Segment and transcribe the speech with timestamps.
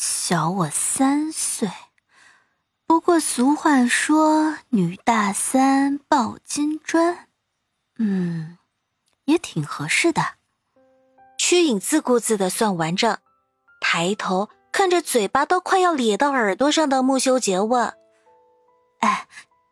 [0.00, 1.68] 小我三岁，
[2.86, 7.26] 不过俗话说“女大三抱金砖”，
[7.98, 8.58] 嗯，
[9.24, 10.22] 也挺合适的。
[11.36, 13.18] 曲颖自顾自的算完账，
[13.80, 17.92] 抬头看着嘴巴都快要咧到耳朵上的穆修杰问
[19.00, 19.26] ：“哎，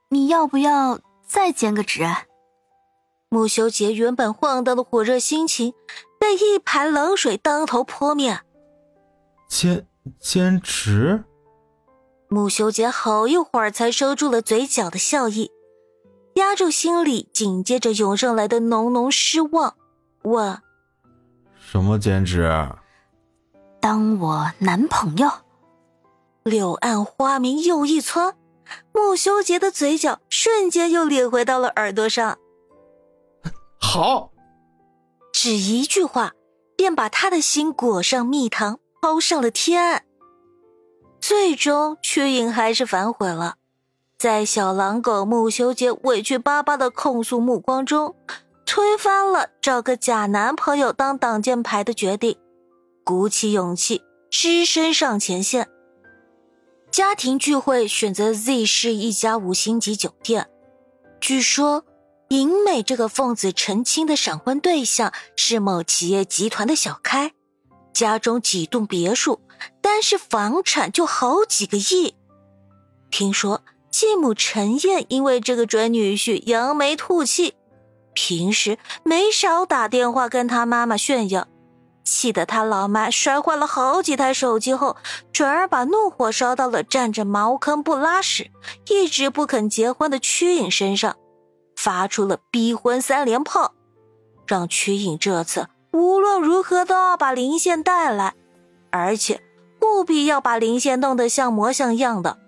[0.09, 2.05] 你要不要再兼个职？”
[3.31, 5.73] 穆修杰原本晃荡的火热心情，
[6.19, 8.41] 被一盘冷水当头泼灭。
[9.47, 9.87] 兼。
[10.21, 11.25] 兼职，
[12.29, 15.51] 穆修杰好一会儿才收住了嘴角的笑意，
[16.35, 19.77] 压住心里紧接着涌上来的浓浓失望，
[20.23, 20.61] 问
[21.59, 22.69] ：“什么兼职？
[23.81, 25.31] 当我男朋友？”
[26.45, 28.35] 柳暗花明又一村，
[28.93, 32.39] 穆修杰的嘴角瞬间又咧回到了耳朵上。
[33.81, 34.31] 好，
[35.33, 36.33] 只一句话，
[36.77, 38.79] 便把他的心裹上蜜糖。
[39.01, 40.05] 抛上了天，
[41.21, 43.57] 最终曲颖还是反悔了，
[44.19, 48.17] 在小狼狗穆修杰委屈巴巴的控诉目光中，
[48.65, 52.37] 推翻了找个假男朋友当挡箭牌的决定，
[53.05, 55.69] 鼓起勇气只身上前线。
[56.91, 60.49] 家庭聚会选择 Z 市一家五星级酒店，
[61.21, 61.85] 据说
[62.29, 67.33] 尹美这个奉子成亲的闪婚对象是某企业集团的小开。
[67.97, 69.41] 家中几栋别墅，
[69.81, 72.15] 单是房产就好几个亿。
[73.11, 77.55] 听说继母陈燕因为这个准女婿扬眉吐气，
[78.13, 81.49] 平时没少打电话跟他妈妈炫耀，
[82.05, 84.99] 气得他老妈摔坏了好几台手机后，
[85.33, 88.51] 转而把怒火烧到了占着茅坑不拉屎、
[88.91, 91.17] 一直不肯结婚的曲颖身上，
[91.75, 93.73] 发出了逼婚三连炮，
[94.47, 95.67] 让曲颖这次。
[95.97, 98.35] 无论如何都要把林宪带来，
[98.91, 99.41] 而且
[99.81, 102.39] 务必要把林宪弄得像模像样的，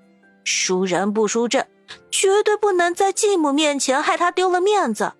[0.44, 1.66] 输人不输阵，
[2.10, 5.14] 绝对不能在继母面前害他丢了面子。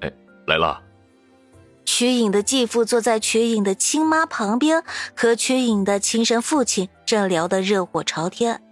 [0.00, 0.10] 哎，
[0.46, 0.82] 来了。
[1.84, 4.82] 曲颖的继父坐在曲颖的亲妈旁边，
[5.14, 8.62] 和曲颖的亲生父亲正聊得热火朝天。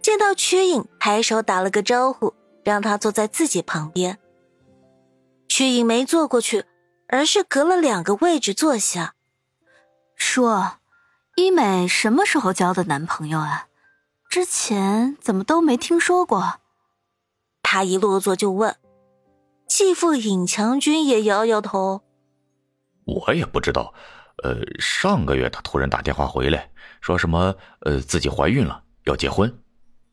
[0.00, 2.32] 见到曲颖，抬手打了个招呼，
[2.64, 4.18] 让他坐在自己旁边。
[5.46, 6.64] 曲颖没坐过去。
[7.12, 9.12] 而是隔了两个位置坐下，
[10.16, 10.78] 说
[11.36, 13.66] ：“医美什么时候交的男朋友啊？
[14.30, 16.60] 之前怎么都没听说过？”
[17.62, 18.74] 他一落座就问，
[19.68, 22.00] 继父尹强军也摇摇头
[23.04, 23.92] ：“我也不知道。
[24.42, 26.70] 呃，上个月他突然打电话回来，
[27.02, 29.62] 说什么呃自己怀孕了，要结婚，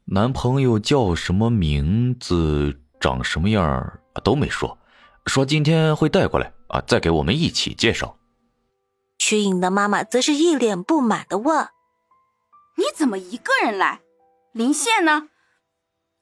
[0.03, 4.77] 男朋友叫什么名字，长什么样都没说，
[5.29, 6.83] 说今天会带过来。”啊！
[6.85, 8.17] 再给我们一起介绍。
[9.17, 11.67] 曲颖的妈妈则是一脸不满的问
[12.77, 14.01] ：“你怎么一个人来？
[14.51, 15.29] 林宪呢？”“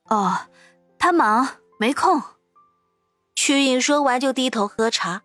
[0.09, 0.47] 哦，
[0.97, 1.47] 他忙
[1.78, 2.22] 没空。”
[3.35, 5.23] 曲颖说完就低头喝茶，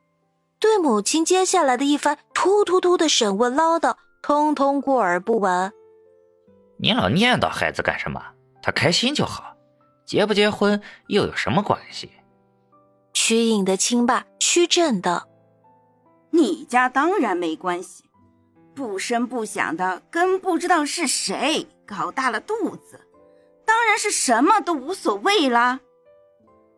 [0.59, 5.73] 对母亲接下来的一番突突突的审问唠叨，通通过耳不闻。
[6.79, 8.21] 你老念叨孩子干什么？
[8.61, 9.57] 他开心就好，
[10.05, 12.11] 结不结婚又有什么关系？
[13.13, 15.29] 曲颖的亲爸屈正道
[16.31, 18.05] ：“你家当然没关系，
[18.75, 23.01] 不声不响的跟不知道是谁搞大了肚子，
[23.65, 25.81] 当然是什么都无所谓啦。”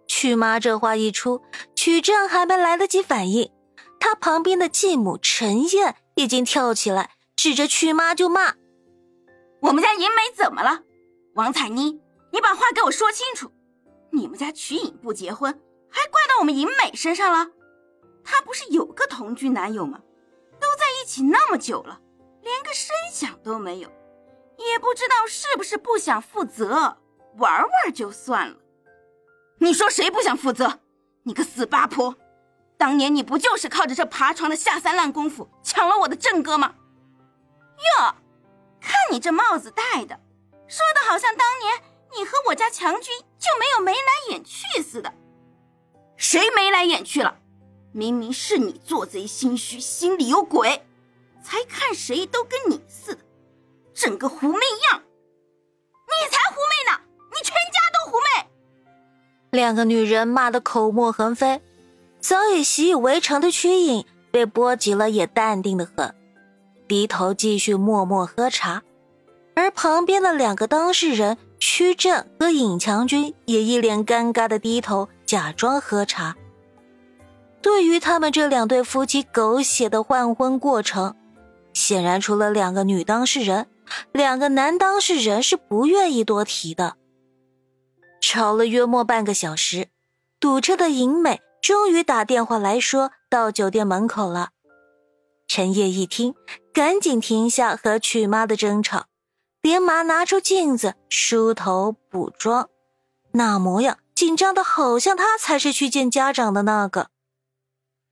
[0.06, 1.40] 曲妈这话一出，
[1.74, 3.50] 曲震还没来得及反应，
[3.98, 8.54] 他旁边的继母陈燕已经跳起来，指着曲妈就骂
[9.62, 10.82] ：“我们家银梅怎么了？
[11.36, 12.00] 王彩妮，
[12.32, 13.50] 你把话给我说清楚！
[14.10, 15.58] 你们家曲颖不结婚。”
[15.94, 17.52] 还怪到我们尹美身上了，
[18.24, 20.00] 她不是有个同居男友吗？
[20.60, 22.00] 都在一起那么久了，
[22.42, 23.88] 连个声响都没有，
[24.58, 26.98] 也不知道是不是不想负责，
[27.36, 28.56] 玩玩就算了。
[29.58, 30.80] 你说谁不想负责？
[31.22, 32.16] 你个死八婆！
[32.76, 36.74] 当年你不就是靠着这爬床的下三滥功夫抢了我的正哥吗？
[38.00, 38.14] 哟，
[38.80, 40.18] 看你这帽子戴的，
[40.66, 41.80] 说的好像当年
[42.16, 45.14] 你和我家强军就没有眉来眼去似的。
[46.26, 47.36] 谁眉来眼去了？
[47.92, 50.82] 明明是你做贼心虚，心里有鬼，
[51.42, 53.20] 才看谁都跟你似的，
[53.92, 54.58] 整个狐媚
[54.90, 55.02] 样。
[56.06, 56.98] 你才狐媚呢，
[57.30, 58.48] 你全家都狐媚。
[59.50, 61.60] 两个女人骂得口沫横飞，
[62.20, 66.14] 早已习以为常的曲颖被波及了，也淡定的很，
[66.88, 68.82] 低头继续默默喝茶。
[69.54, 76.36] 而旁边的两个当事人曲正和尹强军也一脸尴尬的低头，假装喝茶。
[77.62, 81.16] 对于他们这两对夫妻狗血的换婚过程，
[81.72, 83.66] 显然除了两个女当事人，
[84.12, 86.96] 两个男当事人是不愿意多提的。
[88.20, 89.88] 吵了约莫半个小时，
[90.38, 94.50] 堵车的尹美终于打电话来说到酒店门口了。
[95.46, 96.34] 陈烨一听，
[96.72, 99.06] 赶紧停下和曲妈的争吵，
[99.62, 102.68] 连忙拿出镜子梳头补妆，
[103.32, 107.08] 那模样紧张的好像他才是去见家长的那个。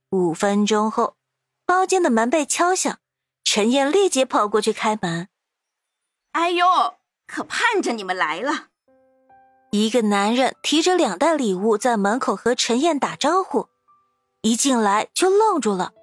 [0.09, 1.15] 五分钟后，
[1.65, 2.99] 包间的门被敲响，
[3.43, 5.29] 陈燕立即跑过去开门。
[6.33, 6.65] 哎呦，
[7.25, 8.67] 可盼着你们来了！
[9.71, 13.69] 一个男人提着两袋礼物在门口和陈燕打招呼，
[14.41, 15.93] 一进来就愣住了。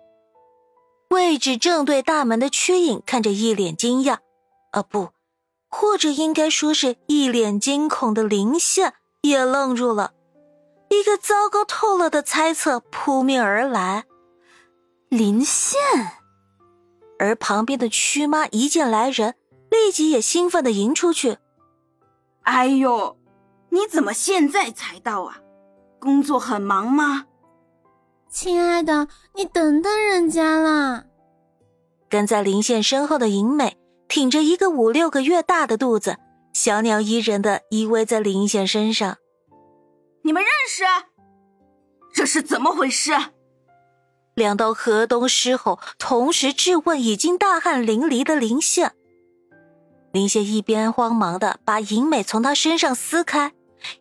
[1.11, 4.19] 位置正对大门的曲影看着一脸惊讶，
[4.71, 5.11] 啊不，
[5.69, 10.13] 或者应该说是一脸惊恐的林夏也愣住了。
[10.89, 14.05] 一个糟糕透了的猜测扑面而来，
[15.09, 15.79] 林宪。
[17.19, 19.35] 而旁边的屈妈一见来人，
[19.71, 21.39] 立即也兴奋的迎出去。
[22.43, 23.17] 哎呦，
[23.69, 25.39] 你怎么现在才到啊？
[26.01, 27.27] 工作很忙吗？
[28.31, 31.05] 亲爱的，你等等人家啦。
[32.09, 33.77] 跟在林宪身后的银美
[34.09, 36.17] 挺着一个五六个月大的肚子，
[36.61, 39.17] 小鸟依人的依偎在林宪身上。
[40.23, 40.85] 你们认识？
[42.13, 43.13] 这是怎么回事？
[44.35, 48.93] 两道河东狮吼同时质问已经大汗淋漓的林宪。
[50.13, 53.55] 林宪一边慌忙的把银美从他身上撕开，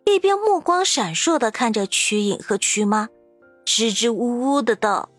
[0.04, 3.08] 一边目光闪烁的看着曲颖和曲妈，
[3.64, 5.10] 支支吾吾的道：“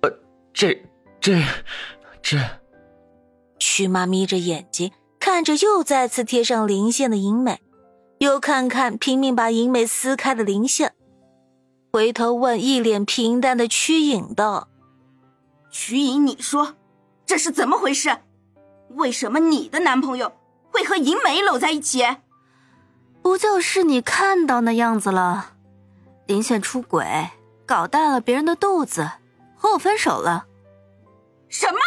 [0.00, 0.10] 呃，
[0.54, 0.82] 这、
[1.20, 1.42] 这、
[2.22, 2.38] 这……”
[3.60, 4.90] 曲妈眯着眼睛
[5.38, 7.62] 看着又再次贴上林线的银美。
[8.18, 10.96] 又看看拼命把银美撕开的林线，
[11.92, 14.66] 回头问一脸平淡的曲颖道
[15.70, 16.74] ：“曲颖，你说
[17.24, 18.18] 这是怎么回事？
[18.96, 20.32] 为什么你的男朋友
[20.72, 22.04] 会和银美搂在一起？
[23.22, 25.52] 不就是你看到那样子了？
[26.26, 27.06] 林宪出轨，
[27.64, 29.08] 搞大了别人的肚子，
[29.54, 30.46] 和我分手了。
[31.48, 31.78] 什么？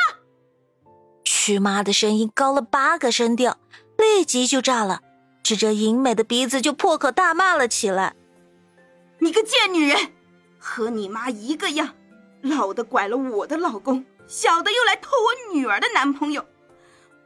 [1.43, 3.57] 曲妈的声音高了八个声调，
[3.97, 5.01] 立即就炸了。
[5.41, 8.13] 指着银美的鼻子就破口大骂了起来
[9.17, 10.11] ：“你个贱女人，
[10.59, 11.95] 和你妈一个样，
[12.43, 16.45] 老的拐了我的老公，小的又来偷我女儿的男朋友，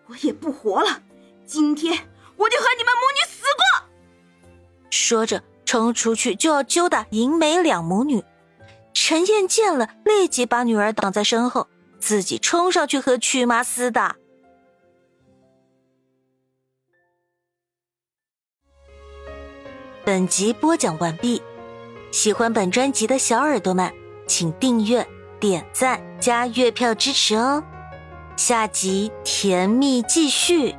[0.08, 1.02] 我也不活了！
[1.46, 1.92] 今天
[2.38, 3.90] 我就和你们母女死过！”
[4.90, 8.24] 说着冲出去就要揪打银美两母女。
[8.94, 11.68] 陈燕见了，立即把女儿挡在身后，
[12.06, 14.16] 自己冲上去和曲妈厮打。
[20.06, 21.42] 本集播讲完毕，
[22.12, 23.92] 喜欢本专辑的小耳朵们，
[24.28, 25.04] 请订阅、
[25.40, 27.64] 点赞、加月票支持哦！
[28.38, 30.76] 下集甜蜜继续。